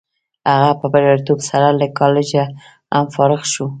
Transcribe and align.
هغه 0.51 0.71
په 0.79 0.85
بریالیتوب 0.93 1.39
سره 1.49 1.67
له 1.79 1.87
کالجه 1.99 2.43
هم 2.95 3.05
فارغ 3.15 3.41
شو 3.53 3.65